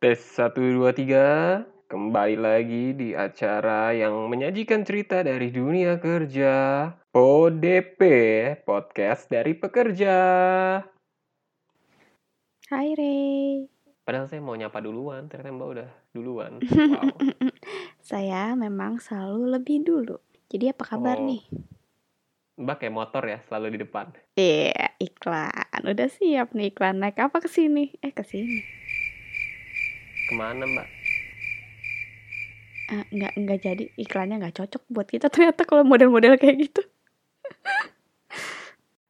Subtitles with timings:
[0.00, 1.60] Tes 1, 2, 3.
[1.84, 6.88] Kembali lagi di acara yang menyajikan cerita dari dunia kerja.
[7.10, 8.00] PODP,
[8.62, 10.16] podcast dari pekerja.
[12.70, 13.66] Hai Ray.
[14.00, 16.52] Padahal saya mau nyapa duluan, ternyata Mbak udah duluan.
[16.64, 17.10] Wow.
[18.10, 20.16] Saya memang selalu lebih dulu.
[20.48, 21.26] Jadi apa kabar Oh.
[21.28, 21.42] nih?
[22.56, 24.06] Mbak kayak motor ya, selalu di depan.
[24.34, 25.82] Iya, iklan.
[25.84, 27.04] Udah siap nih iklan.
[27.04, 27.92] Naik apa ke sini?
[28.00, 28.79] Eh, ke sini.
[30.30, 30.88] Ke mana Mbak?
[32.94, 36.86] Ah, nggak nggak jadi iklannya nggak cocok buat kita ternyata kalau model-model kayak gitu.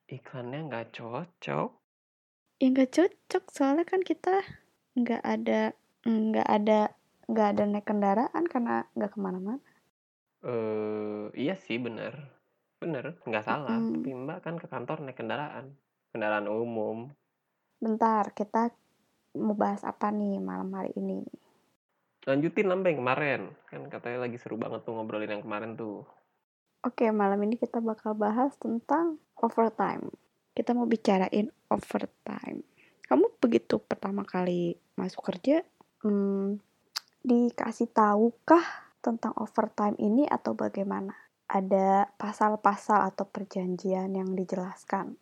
[0.08, 1.76] Iklannya nggak cocok.
[2.56, 4.40] Ya nggak cocok soalnya kan kita
[4.96, 5.76] nggak ada
[6.08, 6.80] nggak ada
[7.28, 9.60] nggak ada naik kendaraan karena nggak ke mana-mana.
[10.40, 12.16] Eh, iya sih bener.
[12.80, 13.76] Bener, nggak salah.
[13.76, 14.00] Mm-mm.
[14.00, 15.76] Tapi Mbak kan ke kantor naik kendaraan.
[16.16, 17.12] Kendaraan umum.
[17.76, 18.72] Bentar, kita
[19.36, 21.22] mau bahas apa nih malam hari ini?
[22.26, 23.40] Lanjutin yang kemarin.
[23.70, 26.04] Kan katanya lagi seru banget tuh ngobrolin yang kemarin tuh.
[26.80, 30.08] Oke, malam ini kita bakal bahas tentang overtime.
[30.56, 32.64] Kita mau bicarain overtime.
[33.04, 35.66] Kamu begitu pertama kali masuk kerja,
[36.06, 36.62] hmm,
[37.26, 38.62] dikasih tahukah
[39.04, 41.12] tentang overtime ini atau bagaimana?
[41.50, 45.18] Ada pasal-pasal atau perjanjian yang dijelaskan?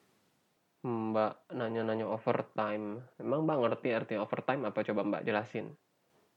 [0.87, 3.03] Mbak nanya-nanya overtime.
[3.19, 4.87] Emang Mbak ngerti artinya overtime apa?
[4.87, 5.75] Coba Mbak jelasin.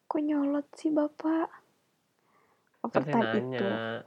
[0.10, 1.48] Kok nyolot sih Bapak?
[2.82, 3.62] Kan Overtime itu.
[3.62, 4.02] nanya.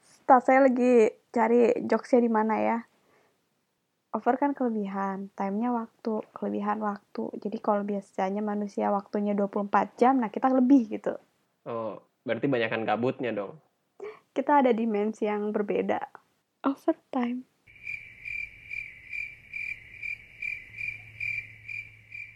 [0.00, 2.78] Staf saya lagi cari jokesnya di mana ya.
[4.16, 7.28] Over kan kelebihan, time-nya waktu, kelebihan waktu.
[7.44, 11.12] Jadi kalau biasanya manusia waktunya 24 jam, nah kita lebih gitu.
[11.68, 13.60] Oh, berarti banyakan gabutnya dong.
[14.32, 16.00] Kita ada dimensi yang berbeda.
[16.64, 17.57] Overtime.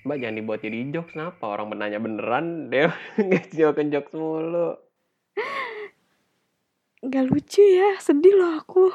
[0.03, 1.45] Mbak jangan dibuat jadi jokes kenapa?
[1.47, 2.91] Orang menanya beneran, dia
[3.23, 4.75] nggak jawabin jokes mulu.
[7.03, 8.87] Gak lucu ya, sedih loh aku.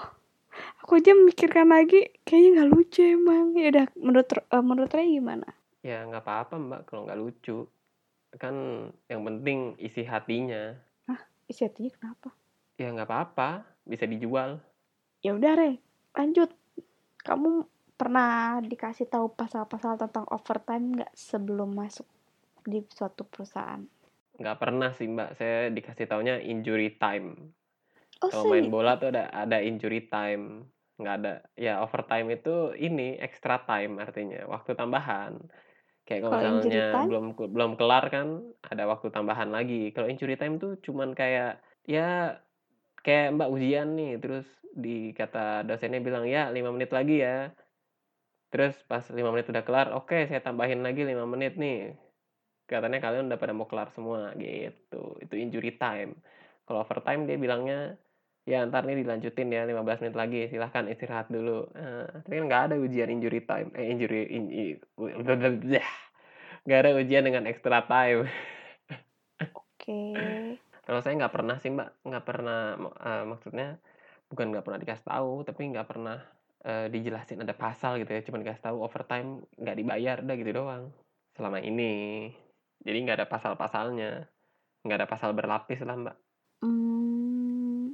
[0.83, 3.51] Aku aja memikirkan lagi, kayaknya gak lucu emang.
[3.55, 5.47] Ya udah, menurut eh, menurut Ray gimana?
[5.83, 7.67] Ya nggak apa-apa Mbak kalau nggak lucu.
[8.35, 8.55] Kan
[9.07, 10.75] yang penting isi hatinya.
[11.47, 12.29] Isi hatinya kenapa?
[12.75, 14.59] Ya nggak apa-apa, bisa dijual.
[15.23, 15.79] Ya udah Ray,
[16.15, 16.51] lanjut.
[17.23, 17.67] Kamu
[17.99, 22.05] pernah dikasih tahu pasal-pasal tentang overtime nggak sebelum masuk
[22.63, 23.81] di suatu perusahaan?
[24.37, 27.53] Nggak pernah sih Mbak, saya dikasih taunya injury time.
[28.21, 30.69] Oh, Kalau main bola tuh ada ada injury time,
[31.01, 31.33] nggak ada.
[31.57, 35.33] Ya overtime itu ini extra time artinya waktu tambahan.
[36.05, 37.07] Kayak kalau misalnya time?
[37.09, 38.27] belum belum kelar kan
[38.61, 39.89] ada waktu tambahan lagi.
[39.93, 42.37] Kalau injury time tuh cuman kayak ya
[43.05, 47.49] kayak Mbak ujian nih, terus di kata dosennya bilang ya lima menit lagi ya.
[48.51, 51.95] Terus pas lima menit udah kelar, oke saya tambahin lagi lima menit nih.
[52.67, 55.19] Katanya kalian udah pada mau kelar semua gitu.
[55.23, 56.15] Itu injury time.
[56.67, 57.95] Kalau overtime dia bilangnya
[58.47, 62.63] ya ntar nih dilanjutin ya 15 menit lagi silahkan istirahat dulu Eh, tapi kan nggak
[62.71, 64.47] ada ujian injury time eh injury in,
[66.63, 68.31] nggak ada ujian dengan extra time
[69.51, 69.99] Oke.
[70.87, 72.59] kalau saya nggak pernah sih mbak nggak pernah
[73.03, 73.67] eh, maksudnya
[74.31, 76.23] bukan nggak pernah dikasih tahu tapi nggak pernah
[76.67, 80.91] eh, dijelasin ada pasal gitu ya cuma dikasih tahu overtime nggak dibayar udah gitu doang
[81.33, 82.27] selama ini
[82.83, 84.27] jadi nggak ada pasal-pasalnya
[84.83, 86.17] nggak ada pasal berlapis lah mbak
[86.57, 87.93] Hmm,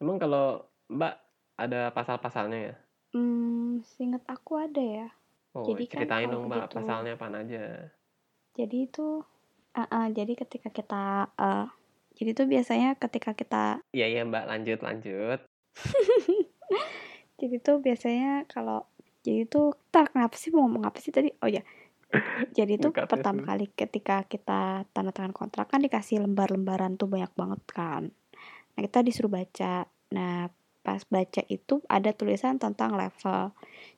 [0.00, 1.14] emang kalau mbak
[1.54, 2.74] ada pasal-pasalnya ya
[3.14, 5.08] hmm, seingat aku ada ya.
[5.56, 7.64] Oh, Jadi kan ceritain kalau dong, Mbak, begitu- pasalnya apaan aja?
[8.52, 9.06] Jadi itu,
[9.72, 11.66] ah, ah, jadi ketika kita, eh,
[12.20, 15.40] jadi itu biasanya ketika kita Iya, iya, Mbak, lanjut, lanjut.
[17.38, 18.82] Jadi tuh biasanya kalau
[19.22, 21.30] jadi tuh ntar kenapa sih mau ngomong apa sih tadi?
[21.42, 21.62] Oh ya.
[22.56, 27.30] Jadi tuh Ngekatnya pertama kali ketika kita tanda tangan kontrak kan dikasih lembar-lembaran tuh banyak
[27.36, 28.02] banget kan.
[28.74, 29.86] Nah, kita disuruh baca.
[30.14, 30.48] Nah,
[30.80, 33.52] pas baca itu ada tulisan tentang level.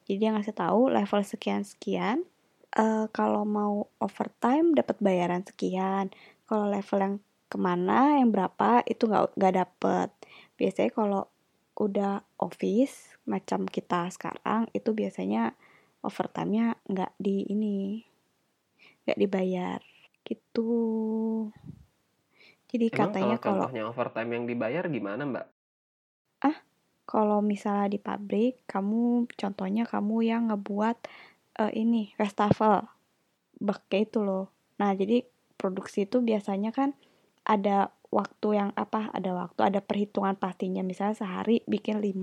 [0.04, 2.26] Jadi dia ngasih tahu level sekian-sekian
[2.70, 6.10] eh kalau mau overtime dapat bayaran sekian.
[6.46, 7.16] Kalau level yang
[7.50, 10.08] ke mana yang berapa itu nggak nggak dapet.
[10.54, 11.22] Biasanya kalau
[11.80, 15.54] udah office macam kita sekarang itu biasanya
[16.02, 18.02] overtime-nya nggak di ini
[19.06, 19.78] nggak dibayar.
[20.26, 20.70] Gitu.
[22.70, 25.46] Jadi Emang katanya kalau contohnya overtime yang dibayar gimana, Mbak?
[27.10, 30.96] kalau misalnya di pabrik kamu contohnya kamu yang ngebuat
[31.58, 32.86] eh, ini wastafel
[33.58, 34.54] bak kayak itu loh.
[34.78, 35.26] Nah jadi
[35.58, 36.94] produksi itu biasanya kan
[37.42, 40.86] ada waktu yang apa ada waktu ada perhitungan pastinya.
[40.86, 42.14] Misalnya sehari bikin 5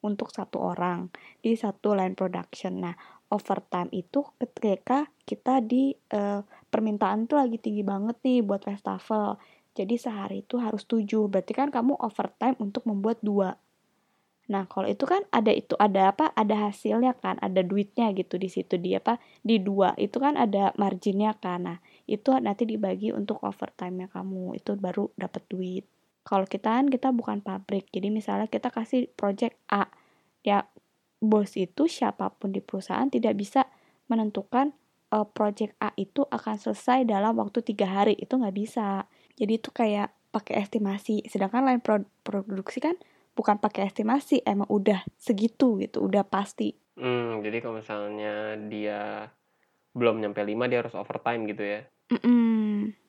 [0.00, 2.80] untuk satu orang di satu line production.
[2.80, 2.94] Nah,
[3.30, 9.38] overtime itu ketika kita di uh, permintaan tuh lagi tinggi banget nih buat festival.
[9.70, 11.30] Jadi sehari itu harus tujuh.
[11.30, 13.54] Berarti kan kamu overtime untuk membuat dua.
[14.50, 16.34] Nah, kalau itu kan ada itu ada apa?
[16.34, 19.22] Ada hasilnya kan, ada duitnya gitu di situ dia apa?
[19.46, 21.70] Di dua itu kan ada marginnya kan.
[21.70, 21.78] Nah,
[22.10, 24.58] itu nanti dibagi untuk overtime-nya kamu.
[24.58, 25.86] Itu baru dapat duit.
[26.30, 29.90] Kalau kita kan kita bukan pabrik, jadi misalnya kita kasih project A,
[30.46, 30.62] ya
[31.18, 33.66] bos itu siapa pun di perusahaan tidak bisa
[34.06, 34.70] menentukan
[35.10, 39.10] uh, project A itu akan selesai dalam waktu tiga hari itu nggak bisa.
[39.34, 41.26] Jadi itu kayak pakai estimasi.
[41.26, 42.94] Sedangkan lain pro produksi kan
[43.34, 46.78] bukan pakai estimasi, emang udah segitu gitu, udah pasti.
[46.94, 49.26] Hmm, jadi kalau misalnya dia
[49.98, 51.80] belum nyampe 5 dia harus overtime gitu ya?
[52.14, 52.99] Mm -mm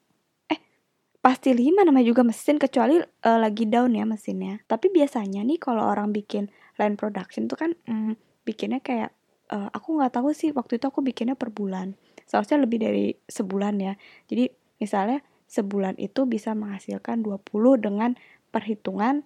[1.21, 4.57] pasti lima namanya juga mesin kecuali uh, lagi down ya mesinnya.
[4.65, 6.49] Tapi biasanya nih kalau orang bikin
[6.81, 9.13] line production tuh kan mm, bikinnya kayak
[9.53, 11.93] uh, aku nggak tahu sih waktu itu aku bikinnya per bulan.
[12.25, 13.93] Seharusnya lebih dari sebulan ya.
[14.33, 14.49] Jadi
[14.81, 17.45] misalnya sebulan itu bisa menghasilkan 20
[17.77, 18.17] dengan
[18.49, 19.21] perhitungan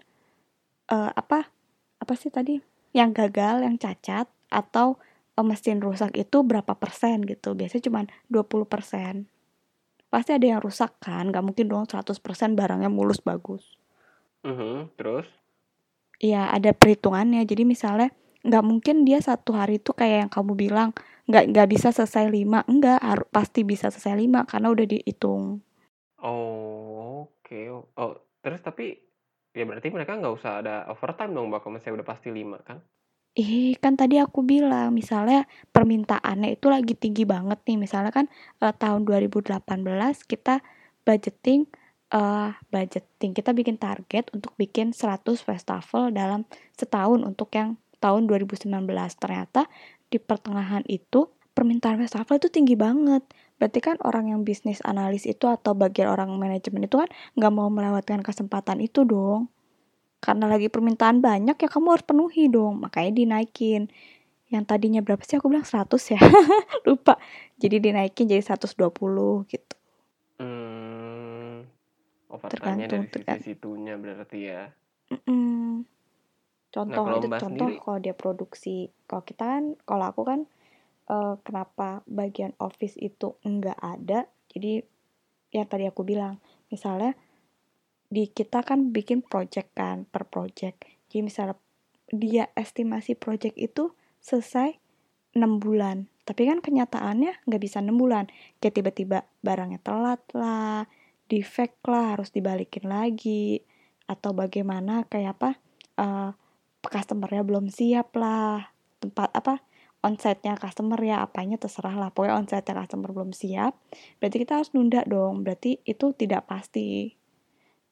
[0.92, 1.48] uh, apa
[2.04, 2.60] apa sih tadi?
[2.92, 5.00] Yang gagal yang cacat atau
[5.40, 7.56] uh, mesin rusak itu berapa persen gitu.
[7.56, 9.32] Biasanya cuma 20 persen
[10.16, 11.28] pasti ada yang rusak kan?
[11.28, 12.16] Gak mungkin dong 100%
[12.56, 13.76] barangnya mulus bagus.
[14.48, 15.28] -hmm, terus?
[16.24, 17.44] Iya ada perhitungannya.
[17.44, 18.16] Jadi misalnya
[18.46, 20.90] nggak mungkin dia satu hari itu kayak yang kamu bilang
[21.28, 22.64] nggak nggak bisa selesai lima.
[22.72, 25.60] Enggak harus pasti bisa selesai lima karena udah dihitung.
[26.24, 27.68] Oh oke okay.
[27.70, 28.98] oh terus tapi
[29.54, 32.82] ya berarti mereka nggak usah ada overtime dong bakal misalnya udah pasti lima kan
[33.36, 35.44] Ih, kan tadi aku bilang, misalnya
[35.76, 37.76] permintaannya itu lagi tinggi banget nih.
[37.76, 38.32] Misalnya kan
[38.64, 39.60] uh, tahun 2018
[40.24, 40.64] kita
[41.04, 41.68] budgeting
[42.16, 46.48] uh, budgeting kita bikin target untuk bikin 100 festival dalam
[46.80, 48.72] setahun untuk yang tahun 2019.
[49.20, 49.68] Ternyata
[50.08, 53.28] di pertengahan itu permintaan festival itu tinggi banget.
[53.60, 57.68] Berarti kan orang yang bisnis analis itu atau bagian orang manajemen itu kan nggak mau
[57.68, 59.52] melewatkan kesempatan itu dong
[60.26, 62.82] karena lagi permintaan banyak ya kamu harus penuhi dong.
[62.82, 63.94] Makanya dinaikin.
[64.50, 65.38] Yang tadinya berapa sih?
[65.38, 65.86] Aku bilang 100
[66.18, 66.22] ya.
[66.90, 67.22] Lupa.
[67.62, 68.74] Jadi dinaikin jadi 120
[69.46, 69.76] gitu.
[70.36, 71.64] Hmm,
[72.28, 74.68] overtime dari sisi situnya berarti ya.
[75.06, 75.70] Mm -mm.
[76.74, 78.92] contoh nah, itu contoh kalau dia produksi.
[79.08, 80.40] Kalau kita kan kalau aku kan
[81.08, 84.28] uh, kenapa bagian office itu enggak ada?
[84.52, 84.84] Jadi
[85.56, 87.16] yang tadi aku bilang misalnya
[88.10, 90.86] di kita kan bikin project kan per project.
[91.10, 91.58] Jadi misalnya
[92.14, 94.78] dia estimasi project itu selesai
[95.36, 96.08] 6 bulan.
[96.26, 98.30] Tapi kan kenyataannya nggak bisa 6 bulan.
[98.62, 100.88] Kayak tiba-tiba barangnya telat lah
[101.26, 103.62] defect lah harus dibalikin lagi.
[104.06, 105.52] Atau bagaimana kayak apa
[105.98, 106.32] uh,
[106.86, 108.72] customernya belum siap lah.
[109.02, 109.62] Tempat apa
[110.06, 112.10] onsite-nya customer ya apanya terserah lah.
[112.14, 113.74] Pokoknya onsite-nya customer belum siap
[114.22, 115.42] berarti kita harus nunda dong.
[115.42, 117.18] Berarti itu tidak pasti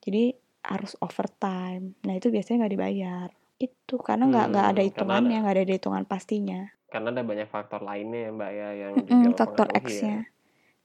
[0.03, 1.95] jadi harus overtime.
[2.03, 3.27] Nah itu biasanya nggak dibayar.
[3.55, 6.61] Itu karena nggak nggak hmm, ada hitungannya nggak ada, ada hitungan pastinya.
[6.91, 10.03] Karena ada banyak faktor lainnya ya mbak ya yang mm -hmm, faktor X-nya.
[10.03, 10.19] ya.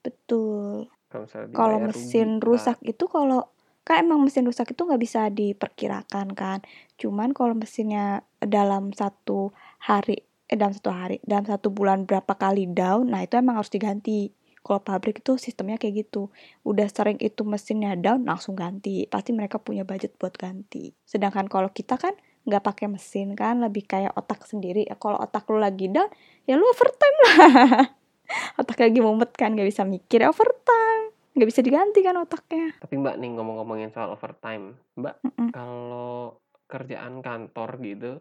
[0.07, 0.89] betul.
[1.51, 3.51] Kalau mesin rusak itu kalau
[3.83, 6.63] kan emang mesin rusak itu nggak bisa diperkirakan kan.
[6.95, 9.51] Cuman kalau mesinnya dalam satu
[9.83, 13.69] hari eh dalam satu hari dalam satu bulan berapa kali down nah itu emang harus
[13.69, 14.33] diganti
[14.69, 16.29] kalau pabrik itu sistemnya kayak gitu.
[16.69, 19.09] Udah sering itu mesinnya down langsung ganti.
[19.09, 20.93] Pasti mereka punya budget buat ganti.
[21.09, 22.13] Sedangkan kalau kita kan
[22.45, 24.85] nggak pakai mesin kan lebih kayak otak sendiri.
[24.85, 26.13] Ya kalau otak lu lagi down
[26.45, 27.35] ya lu overtime lah.
[28.61, 31.17] Otak lagi mumet kan nggak bisa mikir overtime.
[31.33, 32.77] Nggak bisa diganti kan otaknya.
[32.77, 34.77] Tapi mbak nih ngomong-ngomongin soal overtime.
[35.01, 35.49] Mbak mm -mm.
[35.57, 36.37] kalau
[36.69, 38.13] kerjaan kantor gitu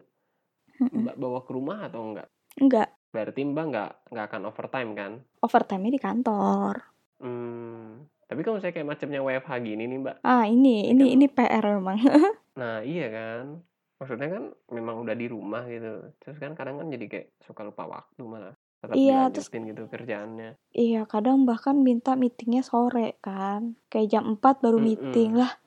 [0.80, 1.00] mm -mm.
[1.04, 2.28] mbak bawa ke rumah atau enggak
[2.58, 5.12] enggak Berarti Mbak nggak nggak akan overtime kan?
[5.42, 6.86] Overtime di kantor.
[7.18, 10.16] Hmm, tapi kalau saya kayak macamnya WFH gini nih Mbak.
[10.22, 11.98] Ah ini ini kan, ini PR memang.
[12.62, 13.66] nah iya kan,
[13.98, 16.14] maksudnya kan memang udah di rumah gitu.
[16.22, 18.54] Terus kan kadang kan jadi kayak suka lupa waktu malah.
[18.78, 20.54] Tetap iya terus gitu kerjaannya.
[20.78, 24.86] Iya kadang bahkan minta meetingnya sore kan, kayak jam 4 baru mm -mm.
[24.86, 25.58] meeting lah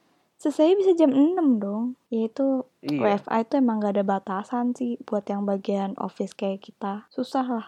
[0.41, 2.01] selesai bisa jam 6 dong.
[2.09, 3.21] Yaitu iya.
[3.21, 7.05] WFA itu emang gak ada batasan sih buat yang bagian office kayak kita.
[7.13, 7.67] Susah lah.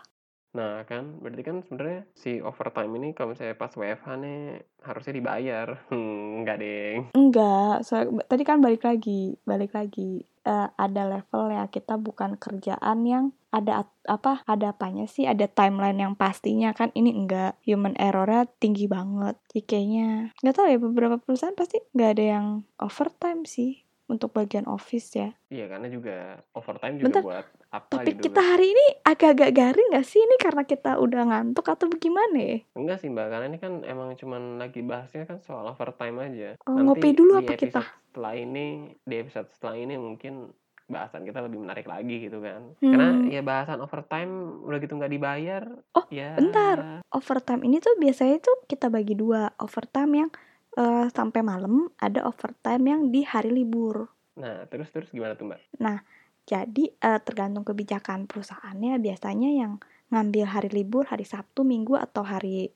[0.52, 4.40] Nah kan berarti kan sebenarnya si overtime ini kalau misalnya pas WFH nih
[4.84, 5.68] harusnya dibayar.
[5.88, 7.96] Hmm, enggak deh enggak so,
[8.28, 13.84] tadi kan balik lagi balik lagi uh, ada level ya kita bukan kerjaan yang ada
[14.08, 19.36] apa ada apanya sih ada timeline yang pastinya kan ini enggak human errornya tinggi banget.
[19.52, 22.46] Kayaknya nggak tahu ya beberapa perusahaan pasti nggak ada yang
[22.80, 25.32] overtime sih untuk bagian office ya.
[25.48, 29.88] Iya, karena juga overtime juga Bentar, buat apa Topik gitu kita hari ini agak-agak garing
[29.90, 32.56] gak sih ini karena kita udah ngantuk atau bagaimana ya?
[32.76, 36.60] Enggak sih, Mbak, karena ini kan emang cuman lagi bahasnya kan soal overtime aja.
[36.68, 37.80] Oh, ngopi Nanti dulu di apa kita?
[38.06, 38.66] setelah ini,
[39.02, 40.52] di episode setelah ini mungkin
[40.84, 42.76] bahasan kita lebih menarik lagi gitu kan.
[42.76, 43.32] Karena Hmm.
[43.32, 45.64] ya bahasan overtime udah gitu nggak dibayar,
[45.96, 47.00] Oh, ya bentar.
[47.08, 49.48] Overtime ini tuh biasanya tuh kita bagi dua.
[49.56, 50.30] Overtime yang
[50.78, 54.08] eh, sampai malam, ada overtime yang di hari libur.
[54.38, 55.60] Nah, terus terus gimana tuh, Mbak?
[55.80, 56.00] Nah,
[56.48, 59.72] jadi eh, tergantung kebijakan perusahaannya biasanya yang
[60.12, 62.72] ngambil hari libur hari Sabtu, Minggu atau hari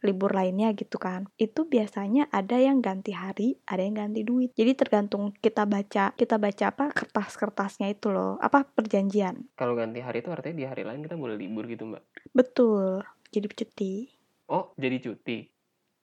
[0.00, 1.28] libur lainnya gitu kan.
[1.36, 4.50] Itu biasanya ada yang ganti hari, ada yang ganti duit.
[4.56, 9.52] Jadi tergantung kita baca, kita baca apa kertas-kertasnya itu loh, apa perjanjian.
[9.54, 12.02] Kalau ganti hari itu artinya di hari lain kita boleh libur gitu, Mbak.
[12.32, 13.04] Betul.
[13.30, 13.92] Jadi cuti.
[14.50, 15.46] Oh, jadi cuti.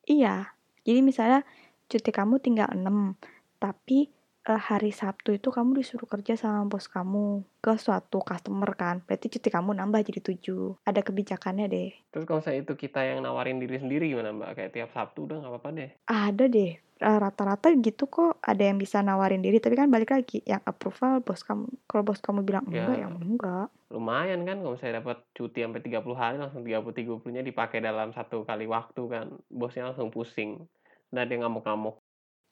[0.08, 0.57] Iya.
[0.88, 1.44] Jadi misalnya
[1.92, 3.20] cuti kamu tinggal 6,
[3.60, 4.08] tapi
[4.48, 9.04] eh, hari Sabtu itu kamu disuruh kerja sama bos kamu ke suatu customer kan.
[9.04, 10.80] Berarti cuti kamu nambah jadi 7.
[10.88, 11.92] Ada kebijakannya deh.
[12.16, 14.50] Terus kalau saya itu kita yang nawarin diri sendiri gimana, Mbak?
[14.56, 15.90] Kayak tiap Sabtu udah nggak apa-apa deh.
[16.08, 16.72] Ada deh.
[16.98, 21.22] Eh, Rata-rata gitu kok ada yang bisa nawarin diri tapi kan balik lagi yang approval
[21.22, 22.90] bos kamu kalau bos kamu bilang Ya.
[22.90, 27.40] enggak ya enggak Lumayan kan kalau saya dapat cuti sampai 30 hari langsung 30 30-nya
[27.40, 29.32] dipakai dalam satu kali waktu kan.
[29.48, 30.68] Bosnya langsung pusing.
[31.14, 31.96] Dan dia ngamuk-ngamuk.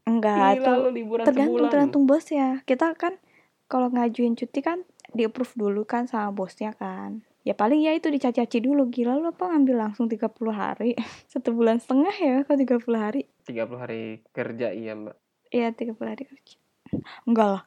[0.06, 1.72] enggak Gila itu lu liburan tergantung sebulan.
[1.74, 3.18] tergantung bos ya kita kan
[3.66, 8.14] kalau ngajuin cuti kan di approve dulu kan sama bosnya kan ya paling ya itu
[8.14, 10.94] dicaci-caci dulu gila lu apa ngambil langsung 30 hari
[11.34, 15.16] satu bulan setengah ya kalau 30 hari 30 hari kerja iya, Mbak.
[15.50, 16.58] iya 30 hari kerja
[17.26, 17.64] enggak lah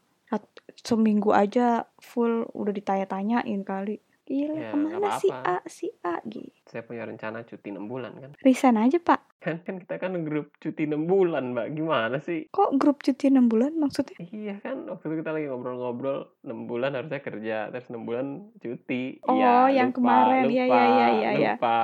[0.79, 5.29] seminggu aja full udah ditanya-tanyain kali gila Ya, ke mana nggak si.
[5.33, 8.31] A si A gitu Saya punya rencana cuti 6 bulan kan.
[8.45, 11.79] resign aja pak Kan kan kita kan grup cuti 6 bulan, Mbak.
[11.79, 12.51] Gimana sih?
[12.51, 16.99] kok grup cuti 6 bulan maksudnya Iya kan, waktu itu kita lagi ngobrol-ngobrol 6 bulan
[16.99, 19.23] harusnya kerja, terus 6 bulan cuti.
[19.23, 20.43] Oh, Iya, yang lupa, kemarin.
[20.51, 21.53] Iya, lupa, iya, iya, iya, iya.
[21.55, 21.79] lupa.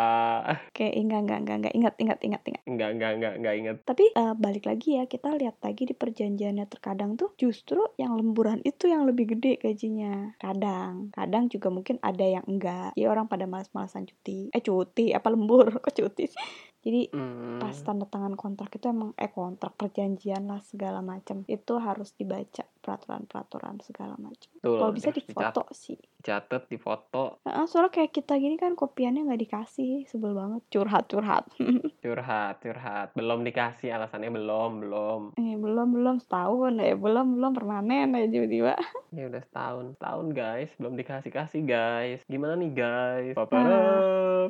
[0.76, 3.76] kayak enggak enggak enggak enggak ingat ingat ingat ingat Enggak, enggak, enggak, enggak inget.
[3.86, 8.58] Tapi eh, balik lagi ya, kita lihat lagi di perjanjiannya terkadang tuh justru yang lemburan
[8.66, 10.34] itu yang lebih gede gajinya.
[10.42, 12.98] Kadang, kadang juga mungkin ada yang enggak.
[12.98, 14.50] Jadi orang pada malas-malasan cuti.
[14.50, 14.73] Eh cuti,
[15.14, 15.70] apa lembur?
[15.84, 16.40] Kok cuti sih?
[16.84, 21.80] Jadi Hmm, pas tanda tangan kontrak itu emang eh kontrak perjanjian lah segala macam itu
[21.80, 24.52] harus dibaca peraturan-peraturan segala macam.
[24.60, 25.96] Kalau bisa difoto sih.
[26.20, 31.44] Dicatat, difoto, Nah, soalnya kayak kita gini kan kopiannya nggak dikasih, sebel banget curhat-curhat.
[32.04, 33.08] curhat, curhat.
[33.12, 35.20] Belum dikasih alasannya belum, belum.
[35.36, 38.74] eh belum belum setahun ya belum belum permanen ya tiba-tiba.
[39.14, 42.20] Ya udah setahun, tahun guys, belum dikasih-kasih guys.
[42.26, 43.34] Gimana nih guys?
[43.38, 43.54] Papa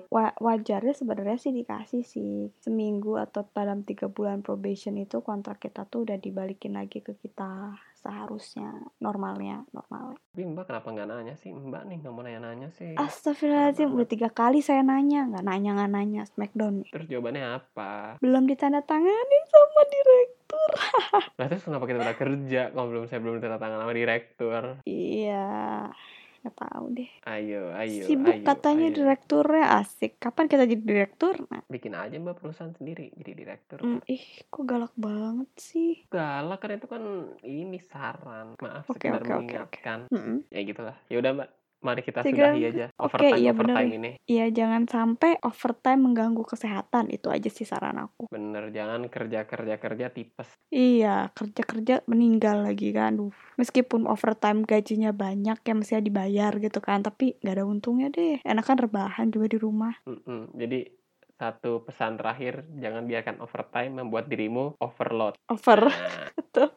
[0.09, 2.24] Wa- wajarnya sebenarnya sih dikasih sih
[2.59, 7.73] seminggu atau dalam tiga bulan probation itu kontrak kita tuh udah dibalikin lagi ke kita
[7.95, 11.51] seharusnya normalnya normalnya Tapi Mbak kenapa nggak nanya sih?
[11.51, 12.93] Mbak nih nggak mau nanya-nanya sih.
[12.95, 18.21] Astagfirullahaladzim udah tiga kali saya nanya nggak nanya nggak nanya Smackdown Terus jawabannya apa?
[18.21, 20.71] belum ditandatangani sama direktur
[21.41, 24.63] Lah terus kenapa kita udah kerja kalau belum saya belum tanda tangan sama direktur?
[24.85, 25.89] iya
[26.45, 28.97] nggak tahu deh Ayo, ayo, sibuk ayo, katanya ayo.
[29.01, 33.81] direkturnya asik kapan kita jadi direktur nah Bikin aja Mbak perusahaan sendiri jadi direktur.
[33.81, 37.03] mm, ih kok galak banget sih Galak kan itu kan
[37.43, 38.55] ini saran.
[38.61, 39.41] Maaf Oke, sekedar oke, oke, oke.
[39.41, 39.99] mengingatkan.
[40.13, 40.37] Mm-mm.
[40.53, 40.97] Ya gitulah.
[41.09, 41.49] Ya udah Mbak,
[41.85, 43.99] mari kita Segera- sudahi aja Oke, overtime iya bener overtime ya.
[44.01, 44.11] ini.
[44.25, 47.13] Iya, jangan sampai overtime mengganggu kesehatan.
[47.13, 48.27] Itu aja sih saran aku.
[48.27, 50.49] Bener, jangan kerja kerja kerja tipes.
[50.69, 53.15] Iya, kerja-kerja meninggal lagi kan.
[53.15, 53.37] Duh.
[53.55, 58.41] Meskipun overtime gajinya banyak yang mesti dibayar gitu kan, tapi nggak ada untungnya deh.
[58.43, 59.93] Enakan rebahan juga di rumah.
[60.05, 60.51] Mm-mm.
[60.53, 60.89] Jadi
[61.35, 65.35] satu pesan terakhir, jangan biarkan overtime membuat dirimu overload.
[65.47, 65.85] Over.
[65.85, 65.99] Nah,
[66.39, 66.69] betul.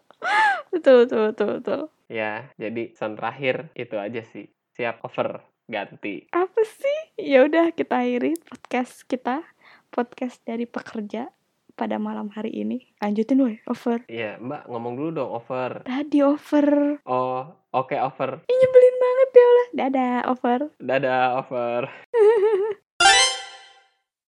[0.68, 1.82] betul, betul, betul, betul.
[2.08, 4.50] ya, jadi pesan terakhir itu aja sih.
[4.78, 6.30] Siap over, ganti.
[6.30, 7.18] Apa sih?
[7.18, 9.42] Ya udah kita akhiri podcast kita.
[9.90, 11.34] Podcast dari pekerja
[11.74, 12.86] pada malam hari ini.
[13.02, 14.06] Lanjutin woi, over.
[14.06, 15.82] Iya, Mbak ngomong dulu dong over.
[15.82, 17.02] Tadi over.
[17.10, 18.46] Oh, oke over.
[18.46, 19.68] Ih, nyebelin banget ya Allah.
[19.74, 20.60] Dadah, over.
[20.78, 21.82] Dadah over.